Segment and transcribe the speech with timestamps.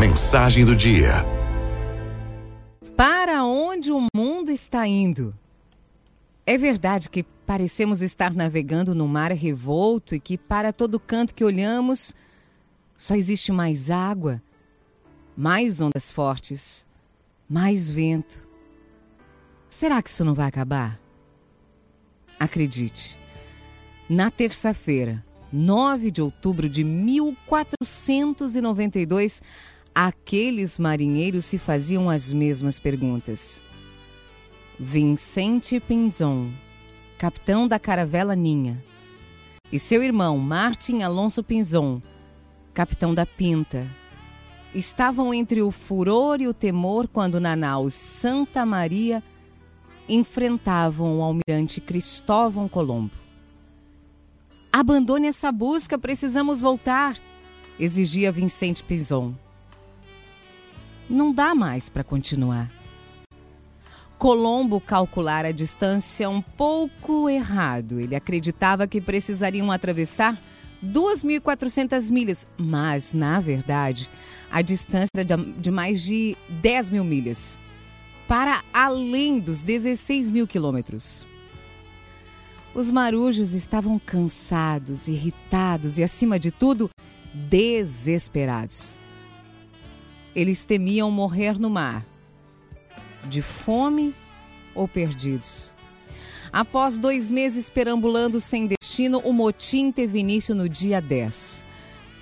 [0.00, 1.12] Mensagem do dia.
[2.96, 5.38] Para onde o mundo está indo?
[6.46, 11.44] É verdade que parecemos estar navegando no mar revolto e que para todo canto que
[11.44, 12.16] olhamos
[12.96, 14.42] só existe mais água,
[15.36, 16.86] mais ondas fortes,
[17.46, 18.42] mais vento.
[19.68, 20.98] Será que isso não vai acabar?
[22.38, 23.18] Acredite,
[24.08, 25.22] na terça-feira,
[25.52, 29.42] 9 de outubro de 1492,
[29.94, 33.62] aqueles marinheiros se faziam as mesmas perguntas.
[34.78, 36.52] Vicente Pinzon,
[37.18, 38.82] capitão da caravela Ninha,
[39.70, 42.00] e seu irmão Martin Alonso Pinzon,
[42.72, 43.86] capitão da Pinta,
[44.74, 49.22] estavam entre o furor e o temor quando na nau Santa Maria
[50.08, 53.12] enfrentavam o almirante Cristóvão Colombo.
[54.72, 57.16] Abandone essa busca, precisamos voltar,
[57.78, 59.34] exigia Vicente Pinzon.
[61.10, 62.70] Não dá mais para continuar.
[64.16, 67.98] Colombo calculara a distância um pouco errado.
[67.98, 70.40] Ele acreditava que precisariam atravessar
[70.84, 74.08] 2.400 milhas, mas, na verdade,
[74.52, 77.58] a distância era de mais de 10 mil milhas,
[78.28, 81.26] para além dos 16 mil quilômetros.
[82.72, 86.88] Os marujos estavam cansados, irritados e, acima de tudo,
[87.34, 88.99] desesperados.
[90.34, 92.06] Eles temiam morrer no mar,
[93.24, 94.14] de fome
[94.74, 95.74] ou perdidos.
[96.52, 101.64] Após dois meses perambulando sem destino, o motim teve início no dia 10.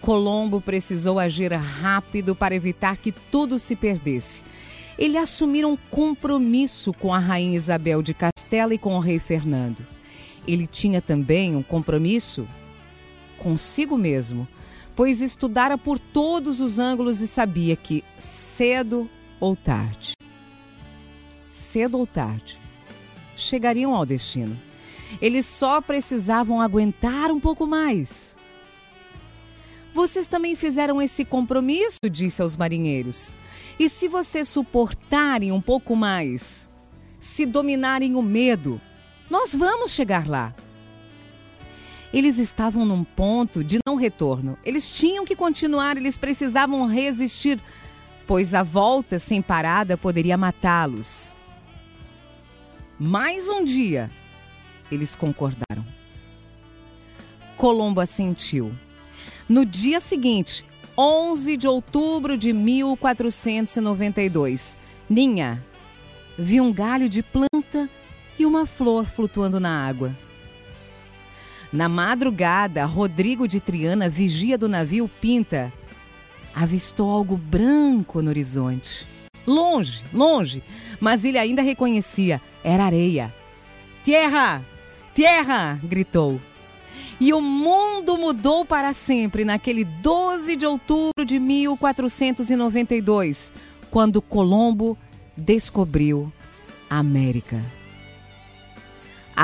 [0.00, 4.44] Colombo precisou agir rápido para evitar que tudo se perdesse.
[4.98, 9.86] Ele assumiu um compromisso com a rainha Isabel de Castela e com o rei Fernando
[10.46, 12.46] ele tinha também um compromisso
[13.38, 14.46] consigo mesmo,
[14.94, 19.08] pois estudara por todos os ângulos e sabia que cedo
[19.40, 20.12] ou tarde,
[21.50, 22.58] cedo ou tarde,
[23.36, 24.58] chegariam ao destino.
[25.20, 28.36] Eles só precisavam aguentar um pouco mais.
[29.92, 33.36] Vocês também fizeram esse compromisso, disse aos marinheiros.
[33.78, 36.70] E se vocês suportarem um pouco mais,
[37.20, 38.80] se dominarem o medo,
[39.28, 40.54] nós vamos chegar lá.
[42.12, 44.58] Eles estavam num ponto de não retorno.
[44.64, 47.58] Eles tinham que continuar, eles precisavam resistir,
[48.26, 51.34] pois a volta sem parada poderia matá-los.
[52.98, 54.10] Mais um dia,
[54.90, 55.86] eles concordaram.
[57.56, 58.74] Colombo assentiu.
[59.48, 64.76] No dia seguinte, 11 de outubro de 1492,
[65.08, 65.64] Ninha
[66.38, 67.88] viu um galho de planta
[68.38, 70.14] e uma flor flutuando na água.
[71.72, 75.72] Na madrugada, Rodrigo de Triana, vigia do navio Pinta,
[76.54, 79.06] avistou algo branco no horizonte.
[79.46, 80.62] Longe, longe,
[81.00, 83.34] mas ele ainda reconhecia: era areia.
[84.04, 84.62] Terra!
[85.14, 85.80] Terra!
[85.82, 86.38] gritou.
[87.18, 93.52] E o mundo mudou para sempre naquele 12 de outubro de 1492,
[93.90, 94.98] quando Colombo
[95.36, 96.32] descobriu
[96.90, 97.64] a América.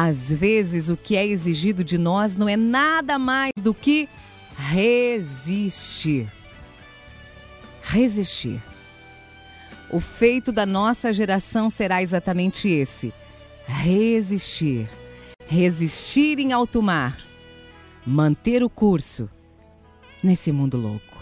[0.00, 4.08] Às vezes, o que é exigido de nós não é nada mais do que
[4.56, 6.32] resistir.
[7.82, 8.62] Resistir.
[9.90, 13.12] O feito da nossa geração será exatamente esse:
[13.66, 14.88] resistir.
[15.48, 17.18] Resistir em alto mar.
[18.06, 19.28] Manter o curso
[20.22, 21.18] nesse mundo louco.